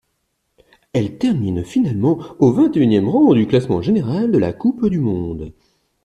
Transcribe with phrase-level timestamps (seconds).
[0.93, 5.53] Elle termine finalement au vingt-et-unième rang du classement général de la Coupe du monde.